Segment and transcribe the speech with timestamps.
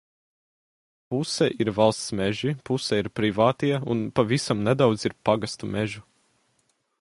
[1.13, 6.05] Puse ir valsts meži, puse ir privātie, un pavisam nedaudz ir pagastu mežu.